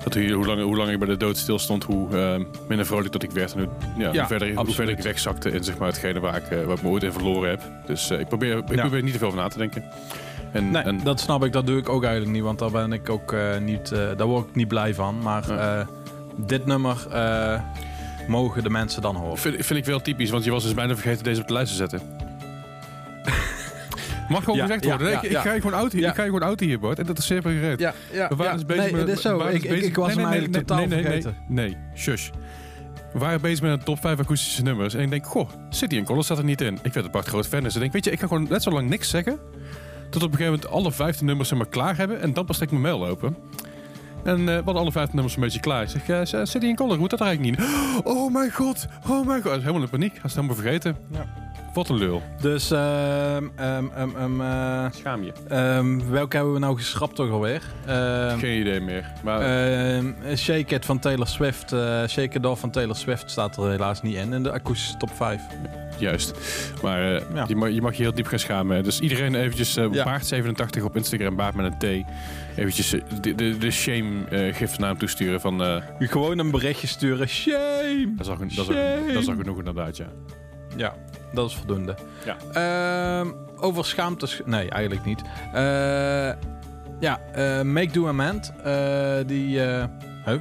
[0.05, 2.87] Dat hoe, hoe, langer, hoe langer ik bij de dood stil stond, hoe eh, minder
[2.87, 3.55] vrolijk dat ik werd.
[3.55, 6.37] En hoe, ja, Ja, hoe, verder, hoe verder ik wegzakte in zeg maar, hetgene waar
[6.37, 7.61] ik, waar ik me ooit in verloren heb.
[7.87, 8.81] Dus eh, ik, probeer, ik Ja.
[8.81, 9.85] probeer niet te veel over na te denken.
[10.53, 11.53] En, Nee, en, dat snap ik.
[11.53, 12.43] Dat doe ik ook eigenlijk niet.
[12.43, 13.89] Want daar ben ik ook eh, niet...
[13.89, 15.19] daar word ik niet blij van.
[15.19, 15.45] Maar
[16.37, 16.97] dit nummer
[18.29, 19.39] mogen de mensen dan horen.
[19.39, 21.71] vind, vind ik wel typisch, want je was dus bijna vergeten deze op de lijst
[21.71, 22.01] te zetten.
[24.29, 25.11] Mag gewoon Ja, gezegd worden.
[25.11, 26.99] ja, ik, ga je gewoon oud hier, ik ga je gewoon oud hier, Bart.
[26.99, 27.79] En dat is zeer gereed.
[27.79, 29.37] Ja, ja, We waren dus bezig nee, met, is zo.
[29.37, 31.37] waren Ik, dus ik, bezig- ik was nee, nee, nee, totaal nee, nee, vergeten.
[31.49, 32.29] Nee, nee, shush.
[33.13, 34.95] We waren bezig met een top 5 akoestische nummers.
[34.95, 36.79] En ik denk, goh, City and Color staat er niet in.
[36.83, 37.63] Ik werd een Bart groot fan.
[37.63, 39.39] Dus ik denk, weet je, ik ga gewoon net zo lang niks zeggen.
[40.11, 42.21] Tot op een gegeven moment alle 15 nummers maar, klaar hebben.
[42.21, 43.37] En dan pas ik mijn mail open.
[44.25, 45.83] En eh we hadden alle 15 nummers een beetje klaar.
[45.83, 47.69] Ik zeg, eh, City and Color, moet dat eigenlijk niet?
[48.05, 49.53] Oh mijn god, oh mijn god.
[49.61, 50.13] Helemaal in paniek.
[50.15, 50.97] Is het helemaal vergeten.
[51.11, 51.27] Ja.
[51.75, 52.23] Wat een lul.
[52.41, 55.33] Dus ehm, ehm, ehm, ehm, eh, Schaam je.
[55.49, 57.63] ehm, welke hebben we nou geschrapt toch alweer?
[57.87, 59.13] Ehm, Geen idee meer.
[59.25, 61.73] Maar ehm, Shake It van Taylor Swift.
[61.73, 64.33] eh, Shake It Off van Taylor Swift staat er helaas niet in.
[64.33, 65.43] In de akoestische top 5.
[65.99, 66.35] Juist.
[66.83, 67.45] Maar eh, Ja.
[67.49, 68.83] je, mag, je mag je heel diep gaan schamen.
[68.83, 70.21] Dus iedereen eventjes eh Ja.
[70.21, 72.07] Baart87 op Instagram, Baart met een T.
[72.59, 75.63] Eventjes eh, de, de, de shame eh gif naar hem toesturen van...
[75.63, 77.29] eh, Gewoon een berichtje sturen.
[77.29, 78.13] Shame!
[78.17, 79.13] dat, is al, gen- dat, is al, Shame.
[79.13, 80.07] dat is al genoeg inderdaad, ja.
[80.77, 80.95] Ja,
[81.35, 81.95] dat is voldoende.
[82.25, 82.37] Ja.
[83.21, 84.27] Ehm, over schaamte...
[84.27, 85.23] sch- Nee, eigenlijk niet.
[85.53, 85.63] Eh,
[87.01, 88.53] ja, eh, Make Do Amend.
[88.65, 89.61] eh die...
[90.25, 90.41] huh?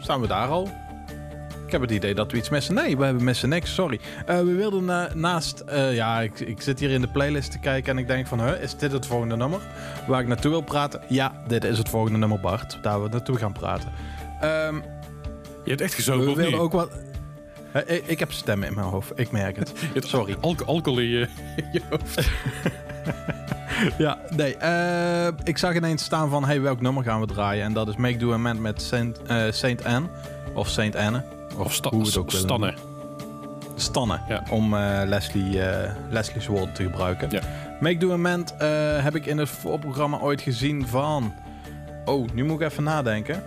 [0.00, 0.68] Staan we daar al?
[1.66, 2.74] Ik heb het idee dat we iets missen.
[2.74, 4.00] Nee, we hebben missen niks, sorry.
[4.26, 5.64] We wilden na- naast...
[5.90, 8.40] ja, ik, ik zit hier in de playlist te kijken en ik denk van...
[8.40, 9.60] Huh, is dit het volgende nummer
[10.06, 11.00] waar ik naartoe wil praten?
[11.08, 12.78] Ja, dit is het volgende nummer, Bart.
[12.82, 13.88] Daar we naartoe gaan praten.
[14.40, 14.74] Ehm,
[15.64, 16.36] Je hebt echt we gezogen, of niet?
[16.36, 16.90] willen ook wat...
[17.72, 19.72] Eh, ik, ik heb stemmen in mijn hoofd, ik merk het.
[19.98, 20.36] Sorry.
[20.40, 22.20] alco- alcohol in je, in je hoofd.
[23.98, 24.56] Ja, nee.
[24.56, 27.64] eh, ik zag ineens staan van, hey, welk nummer gaan we draaien?
[27.64, 30.08] En dat is Make Do Amend met Saint, eh, Saint Anne.
[30.54, 31.22] Of Saint Anne.
[31.56, 32.74] Of sta, Hoe het ook Stanne.
[33.76, 34.18] Stanne.
[34.28, 34.42] Ja.
[34.50, 37.30] Om eh, Leslie, eh, Leslie's woord te gebruiken.
[37.30, 37.40] Ja.
[37.80, 38.68] Make Do Amend eh,
[39.04, 41.34] heb ik in het voorprogramma ooit gezien van...
[42.04, 43.42] Oh, nu moet ik even nadenken.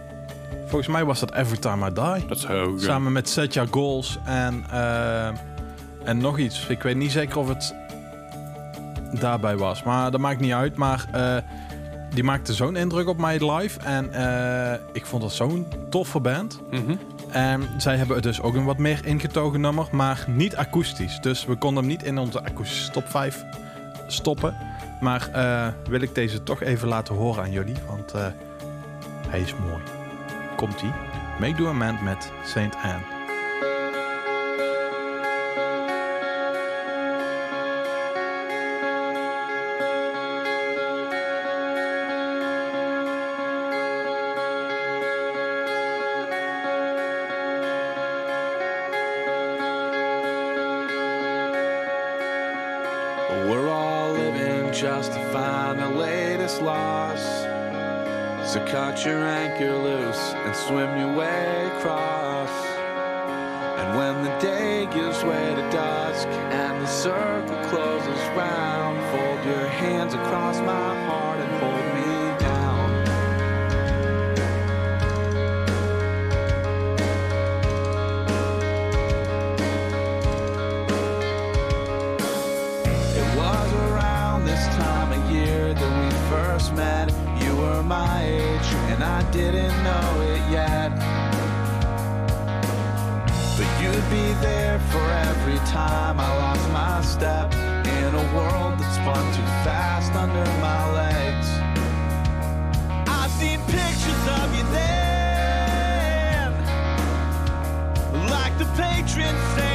[0.72, 2.28] Volgens mij was dat Every Time I Die.
[2.28, 2.82] Dat is heel goed.
[2.82, 5.28] Samen met Set Your Goals en, eh,
[6.04, 6.68] en nog iets.
[6.68, 7.76] Ik weet niet zeker of het
[9.20, 9.84] daarbij was.
[9.84, 10.76] Maar dat maakt niet uit.
[10.76, 11.38] Maar eh,
[12.14, 13.80] die maakte zo'n indruk op mij live.
[13.80, 16.62] En eh, ik vond dat zo'n toffe band.
[16.72, 16.95] Mhm.
[17.30, 19.88] En zij hebben dus ook een wat meer ingetogen nummer.
[19.91, 21.20] Maar niet akoestisch.
[21.22, 23.43] Dus we konden hem niet in onze akoestische top 5
[24.08, 24.56] stoppen.
[25.02, 25.30] Maar
[25.89, 27.76] wil ik deze toch even laten horen aan jullie.
[27.88, 28.14] Want
[29.30, 30.01] hij is mooi.
[30.62, 30.93] Komt-ie.
[31.39, 33.01] Make Do Amend met Saint Anne.
[53.49, 57.51] We're all living just to find the latest loss.
[58.52, 62.49] So cut your anchor loose and swim your way across.
[63.80, 69.68] And when the day gives way to dusk and the circle closes round, fold your
[69.68, 71.20] hands across my heart
[89.22, 90.89] I didn't know it yet.
[93.55, 98.91] But you'd be there for every time I lost my step in a world that
[98.95, 101.47] spun too fast under my legs.
[103.07, 106.51] I've seen pictures of you then,
[108.28, 109.70] like the patron saint.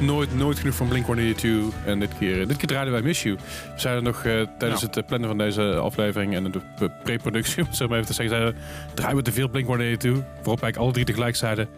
[0.00, 1.84] Nooit, nooit, nooit genoeg van Blink-182.
[1.84, 3.36] En dit keer, dit keer draaiden wij Miss You.
[3.74, 7.58] We zeiden nog eh, tijdens het eh, plannen van deze aflevering en de pre- pre-productie,
[7.62, 10.08] om het zo maar even te zeggen, zeiden we, draaien we te veel Blink-182.
[10.08, 11.68] Waarop eigenlijk alle drie tegelijk zeiden,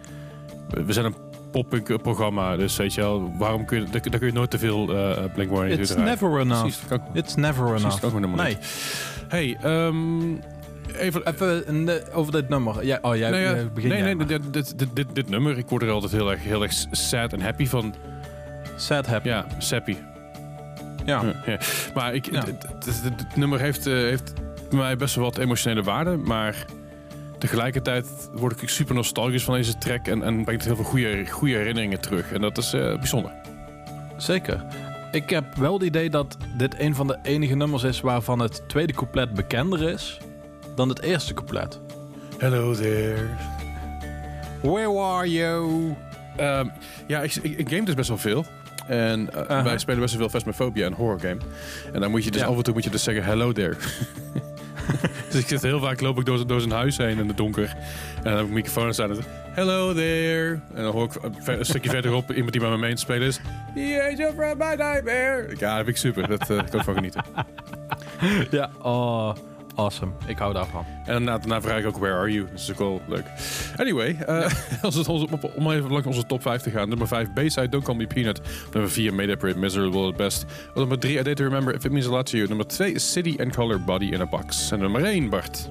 [0.68, 1.14] we, zijn een
[1.50, 4.58] pop-punk programma, dus weet je wel, waarom kun je, daar, daar kun je nooit te
[4.58, 5.78] veel eh Blink-182 draaien.
[5.78, 6.60] It's never enough.
[6.60, 8.20] Precies, kan It's never precies, enough.
[8.20, 8.56] kan Nee.
[9.28, 10.36] Hey, ehm,
[10.96, 12.84] even, Even over dit nummer.
[12.84, 15.82] Ja, oh, jij Nou ja, begint nee, nee, dit, dit, dit, dit nummer, ik word
[15.82, 17.94] er altijd heel erg, heel erg sad en happy van.
[18.78, 19.28] Sad happy.
[19.28, 19.96] Ja, sappy.
[21.04, 21.22] Ja.
[21.94, 22.38] Maar ik, Ja.
[22.38, 24.32] het, het- het- het- het nummer heeft, eh, heeft
[24.70, 26.64] bij mij best wel wat emotionele waarde, maar
[27.38, 31.54] tegelijkertijd word ik super nostalgisch van deze track en, en brengt heel veel goede, goede
[31.54, 32.32] herinneringen terug.
[32.32, 33.32] En dat is eh, bijzonder.
[34.16, 34.64] Zeker.
[35.12, 38.62] Ik heb wel het idee dat dit een van de enige nummers is waarvan het
[38.68, 40.18] tweede couplet bekender is
[40.74, 41.80] dan het eerste couplet.
[42.38, 43.26] Hello there.
[44.62, 45.94] Where are you?
[46.36, 46.66] Ehm,
[47.06, 48.44] ja, ik, ik, ik game dus best wel veel.
[48.88, 51.36] En eh, wij spelen best wel veel Phasmophobia, een horror game.
[51.92, 52.46] En dan moet je dus Ja.
[52.46, 53.74] af en toe moet je dus zeggen hello there.
[55.30, 57.76] dus ik zit heel vaak loop ik door, door zijn huis heen in het donker.
[58.16, 59.18] En dan heb ik een microfoon staan en
[59.50, 60.60] hello there.
[60.74, 61.12] En dan hoor ik
[61.46, 63.40] een stukje verderop iemand die bij me mee aan het spelen is.
[63.74, 65.46] The angel from my nightmare.
[65.58, 66.28] Ja, dat vind ik super.
[66.28, 67.24] Dat uh, kan ik van genieten.
[68.50, 69.34] Ja, oh,
[69.78, 70.12] awesome.
[70.26, 70.84] Ik hou daarvan.
[71.04, 72.46] En daarna, daarna vraag ik ook, where are you?
[72.50, 73.24] Dat is ook wel leuk.
[73.76, 74.52] Anyway, eh,
[74.82, 76.88] als het, op- om even langs onze top 5 te gaan.
[76.88, 78.40] Nummer 5, Bayside, Don't Call Me Peanut.
[78.72, 80.44] Nummer 4, Made Up Miserable at Best.
[80.74, 82.48] Nummer 3, I to Remember If It Means a Lot to You.
[82.48, 84.70] Nummer 2, City and Color, Body in a Box.
[84.70, 85.70] En nummer 1, Bart.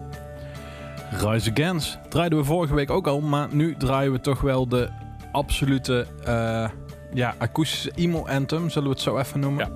[1.12, 4.90] Rise Against draaiden we vorige week ook al, maar nu draaien we toch wel de
[5.32, 6.70] absolute eh,
[7.14, 9.72] ja, akoestische emo anthem, zullen we het zo even noemen.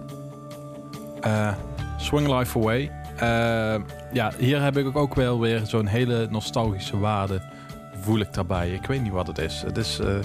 [1.21, 1.53] Eh,
[1.97, 2.91] Swing Life Away.
[3.21, 3.75] Eh,
[4.11, 7.41] ja, hier heb ik ook wel weer zo'n hele nostalgische waarde,
[8.01, 8.69] voel ik daarbij.
[8.69, 9.61] Ik weet niet wat het is.
[9.65, 10.15] Het is, eh,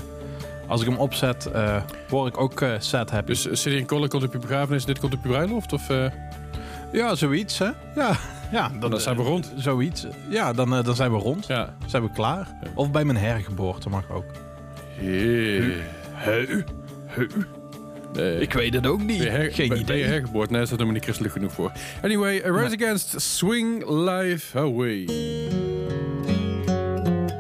[0.67, 3.27] als ik hem opzet, eh, word ik ook sad happy.
[3.27, 5.73] Dus City and komt op je begrafenis, dit komt op je bruiloft?
[5.73, 5.89] Of,
[6.93, 7.71] Ja, zoiets hè.
[7.95, 8.17] Ja,
[8.51, 9.53] ja dan zijn we rond.
[9.57, 10.07] Zoiets.
[10.29, 11.47] Ja, dan, dan zijn we rond.
[11.47, 11.75] Ja.
[11.87, 12.49] Zijn we klaar.
[12.75, 14.25] Of bij mijn hergeboorte mag ook.
[14.99, 15.75] Hey.
[16.13, 16.65] Hey.
[18.17, 18.41] Nee.
[18.41, 19.19] Ik weet het ook niet.
[19.25, 19.85] Ben je, Geen ben- idee.
[19.87, 20.49] ben je hergeboord?
[20.51, 21.73] Nee, dat is helemaal niet christelijk genoeg voor.
[22.03, 25.05] Anyway, A Rise Against, Swing Life Away.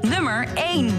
[0.02, 0.90] Nummer 1.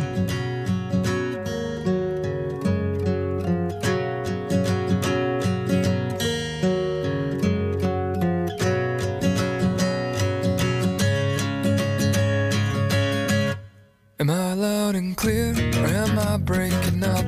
[14.19, 17.25] Am I loud and clear, or am I breaking up?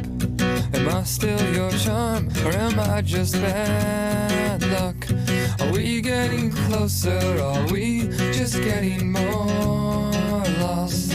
[0.73, 4.95] Am I still your charm, or am I just bad luck?
[5.61, 10.11] Are we getting closer, are we just getting more
[10.59, 11.13] lost?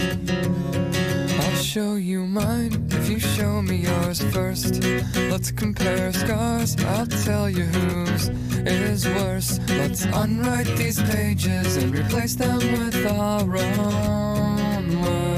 [1.41, 4.83] I'll show you mine if you show me yours first.
[5.31, 8.31] Let's compare scars, I'll tell you whose
[8.67, 9.61] is worse.
[9.69, 15.34] Let's unwrite these pages and replace them with our own words.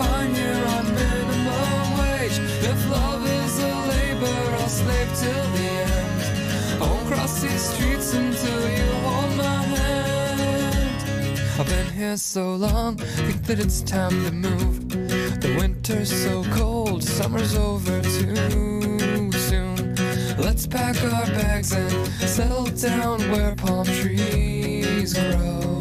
[0.00, 2.38] On minimum wage.
[2.62, 6.82] If love is a labor, I'll slave till the end.
[6.82, 11.60] I won't cross these streets until you hold my hand.
[11.60, 14.88] I've been here so long, think that it's time to move.
[14.88, 19.94] The winter's so cold, summer's over too soon.
[20.38, 21.90] Let's pack our bags and
[22.28, 25.78] settle down where palm trees grow.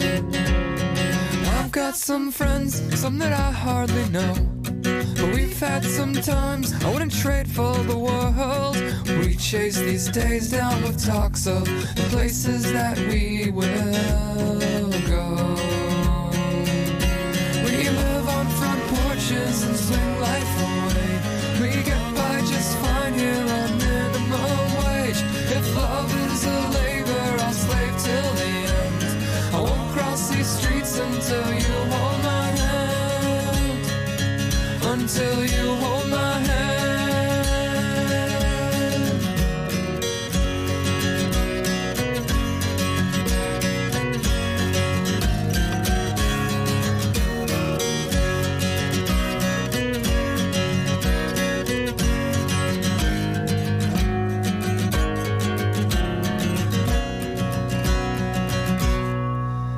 [1.75, 4.33] Got some friends, some that I hardly know.
[4.63, 8.77] But we've had some times I wouldn't trade for the world.
[9.19, 13.67] We chase these days down with talks of the places that we will
[15.11, 15.27] go.
[17.65, 21.19] We live on front porches and swing life away.
[21.59, 25.21] We get by just fine here on minimum wage.
[25.51, 29.01] If love is a labor, I'll slave till the end.
[29.53, 31.54] I won't cross these streets until
[35.05, 37.45] Until you hold my hand.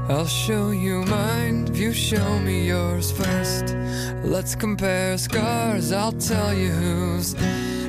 [0.10, 3.67] I'll show you mine if you show me yours first.
[4.38, 7.34] Let's compare scars, I'll tell you whose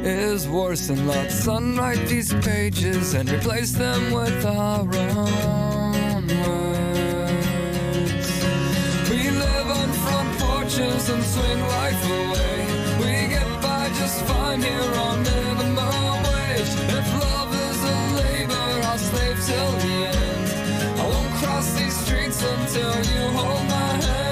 [0.03, 0.89] is worse.
[0.89, 7.43] And let's unwrite these pages and replace them with our own words.
[9.11, 12.65] We emotions and swing life away.
[12.99, 16.73] We get by just fine here on minimum wage.
[16.97, 20.99] If love is a labor, I'll slave till the end.
[20.99, 24.28] I won't cross these streets until you hold my hand.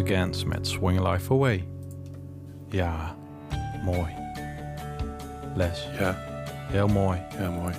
[0.00, 1.68] Against met Swing Life Away.
[2.68, 3.16] Ja,
[3.84, 4.14] mooi.
[5.54, 5.88] Les.
[5.98, 6.16] Ja.
[6.70, 7.18] Heel mooi.
[7.38, 7.74] Ja, mooi.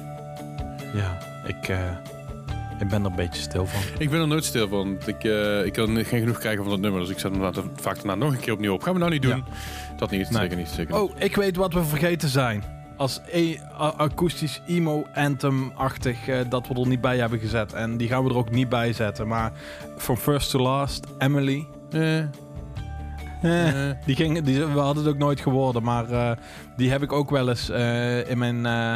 [0.93, 1.17] Ja,
[1.47, 1.91] ik, eh,
[2.79, 3.81] ik ben er een beetje stil van.
[3.97, 4.77] Ik ben er nooit stil van.
[4.77, 7.01] want Ik, eh, ik kan geen genoeg krijgen van dat nummer.
[7.01, 8.83] Dus ik zet hem later, vaak daarna nog een keer opnieuw op.
[8.83, 9.43] Gaan we nou niet doen?
[9.97, 10.29] Dat niet.
[10.29, 10.41] Nee.
[10.41, 10.67] Zeker niet.
[10.67, 11.09] Zeker niet.
[11.09, 12.63] Oh, ik weet wat we vergeten zijn.
[12.97, 17.73] Als e akoestisch emo anthem-achtig eh, dat we er niet bij hebben gezet.
[17.73, 19.27] En die gaan we er ook niet bij zetten.
[19.27, 19.51] Maar
[19.97, 21.67] From First to Last, Emily.
[21.91, 22.17] Eh,
[23.41, 25.83] Eh, die ging, die, we hadden het ook nooit geworden.
[25.83, 26.31] Maar eh,
[26.77, 28.93] die heb ik ook wel eens eh, in mijn eh,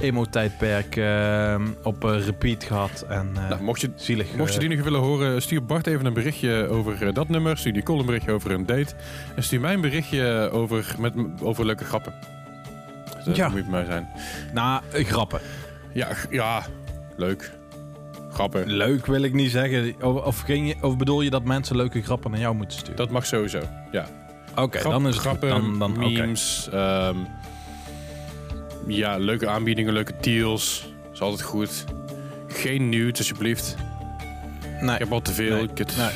[0.00, 3.04] emo-tijdperk eh, op eh, repeat gehad.
[3.08, 4.36] En eh, nou, mocht je, zielig.
[4.36, 7.28] mocht je eh, die nog willen horen, stuur Bart even een berichtje over eh, dat
[7.28, 7.56] nummer.
[7.58, 8.94] Stuur Nicole een berichtje over een date.
[9.36, 12.12] En stuur mij een berichtje over, met, over leuke grappen.
[13.16, 13.48] Dus dat Ja.
[13.48, 14.08] moet bij mij zijn.
[14.54, 15.40] Nou, eh, grappen.
[15.92, 16.62] Ja, g- ja,
[17.16, 17.52] leuk.
[18.34, 18.66] Grappen.
[18.66, 19.94] Leuk wil ik niet zeggen.
[20.00, 22.96] Of, of, ging je, of bedoel je dat mensen leuke grappen naar jou moeten sturen?
[22.96, 23.60] Dat mag sowieso,
[23.92, 24.06] ja.
[24.56, 26.68] Oké, dan is het grappen, dan, dan, memes.
[26.72, 27.16] ehm,
[28.86, 30.92] ja, leuke aanbiedingen, leuke deals.
[31.12, 31.84] is altijd goed.
[32.46, 33.76] Geen nudes, alsjeblieft.
[34.80, 34.92] Nee.
[34.94, 35.54] Ik heb al te veel.
[35.54, 35.62] Nee.
[35.62, 36.08] Ik, het, Nee.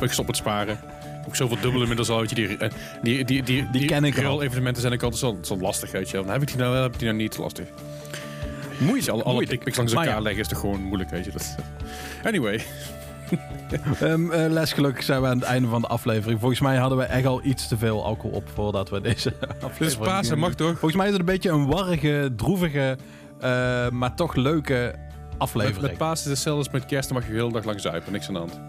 [0.00, 0.74] ik, stop met sparen.
[0.74, 2.20] Ik heb zoveel dubbel inmiddels al.
[2.20, 2.70] Weet je, die, eh,
[3.02, 4.42] die, die, die, die, ken ik al.
[4.42, 5.90] evenementen zijn ik altijd zo, zo lastig.
[5.92, 6.16] Weet je.
[6.16, 7.66] Dan heb ik die nou wel, heb ik die nou niet lastig.
[8.78, 9.08] Moeilijk.
[9.08, 10.20] Alle, alle dickpics langs elkaar ja.
[10.20, 11.30] leggen is toch gewoon moeilijk, weet je.
[11.30, 11.56] Dat,
[12.24, 12.60] anyway.
[14.00, 16.40] Ehm, eh, Les, gelukkig zijn we aan het einde van de aflevering.
[16.40, 19.78] Volgens mij hadden we echt al iets te veel alcohol op voordat we deze aflevering...
[19.78, 20.70] Dus Pasen mag toch?
[20.70, 22.96] Volgens mij is het een beetje een warrige, droevige,
[23.40, 25.80] eh, maar toch leuke Met, aflevering.
[25.80, 27.08] met Pasen is het hetzelfde als met kerst.
[27.08, 28.12] Dan mag je de hele dag lang zuipen.
[28.12, 28.60] Niks aan de hand.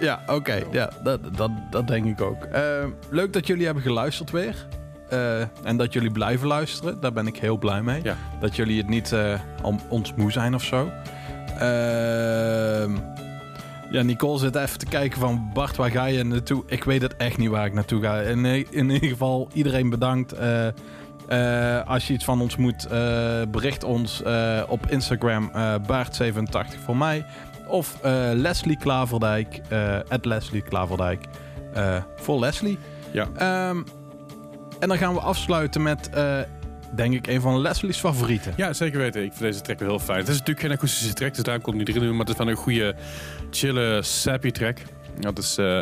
[0.00, 0.62] Ja, oké.
[0.70, 2.44] Ja, dat, dat, dat denk ik ook.
[2.44, 2.62] Eh,
[3.10, 4.66] leuk dat jullie hebben geluisterd weer.
[5.10, 7.00] Eh, en dat jullie blijven luisteren.
[7.00, 8.00] Daar ben ik heel blij mee.
[8.02, 8.16] Ja.
[8.40, 10.90] Dat jullie het niet eh, om ons moe zijn of zo.
[11.58, 12.96] Ehm,
[13.90, 15.50] ja, Nicole zit even te kijken van...
[15.54, 16.62] Bart, waar ga je naartoe?
[16.66, 18.20] Ik weet het echt niet waar ik naartoe ga.
[18.20, 20.32] In, in ieder geval, iedereen bedankt.
[20.32, 20.68] Eh,
[21.86, 22.88] als je iets van ons moet,
[23.50, 24.22] bericht ons
[24.68, 25.50] op Instagram.
[25.54, 27.24] eh Baart87 voor mij.
[27.66, 27.98] Of
[28.34, 29.60] Leslie Klaverdijk.
[30.08, 31.24] at Leslie Klaverdijk.
[32.16, 32.78] voor Leslie.
[33.10, 33.26] Ja.
[33.36, 33.82] Ehm,
[34.80, 36.38] en dan gaan we afsluiten met, eh,
[36.94, 38.52] denk ik, een van Leslie's favorieten.
[38.56, 39.22] Ja, zeker weten.
[39.22, 40.18] Ik vind deze track wel heel fijn.
[40.18, 42.10] Het is natuurlijk geen akoestische track, dus daarom kon ik niet erin.
[42.10, 42.94] Maar het is wel een goede,
[43.50, 44.78] chille, sappy track.
[45.20, 45.80] Dat is eh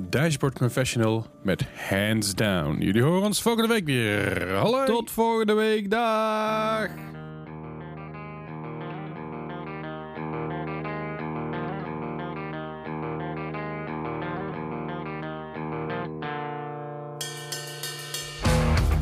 [0.00, 2.76] Dashboard Confessional met Hands Down.
[2.80, 4.52] Jullie horen ons volgende week weer.
[4.52, 4.84] Hallo!
[4.84, 5.90] Tot volgende week.
[5.90, 7.17] Dag!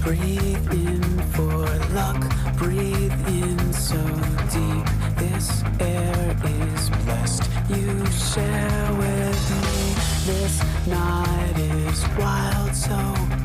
[0.06, 1.02] Breathe in
[1.32, 2.22] for luck,
[2.56, 4.00] breathe in so
[4.54, 4.86] deep.
[5.18, 7.42] This air is blessed.
[7.68, 9.94] You share with me.
[10.30, 12.96] This night is wild, so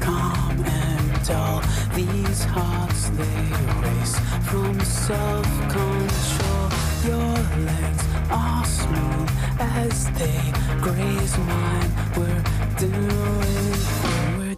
[0.01, 1.64] calm and dull.
[1.95, 3.41] These hearts they
[3.82, 6.70] race from self control.
[7.09, 7.34] Your
[7.66, 11.91] legs are smooth as they graze mine.
[12.16, 12.43] We're
[12.78, 13.71] doing,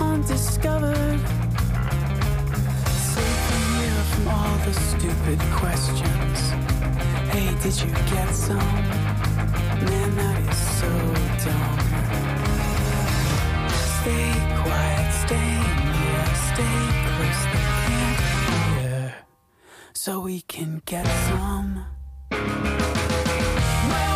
[0.00, 1.20] undiscovered.
[2.88, 6.38] Safe from here from all the stupid questions.
[7.32, 8.58] Hey, did you get some?
[9.86, 10.90] Man, that is so
[11.44, 11.78] dumb.
[14.00, 14.32] Stay
[14.62, 15.52] quiet, stay
[15.92, 16.78] near, stay
[17.10, 18.20] close, they can't
[18.80, 19.14] hear.
[19.92, 21.84] So we can get some.
[23.90, 24.15] My